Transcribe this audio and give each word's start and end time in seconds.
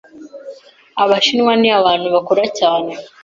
Abashinwa 1.03 1.53
ni 1.61 1.69
abantu 1.79 2.07
bakora 2.15 2.43
cyane. 2.59 2.91